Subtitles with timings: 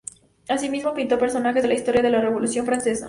[0.47, 2.99] Asimismo, pintó a personajes de la historia de la Revolución francesa.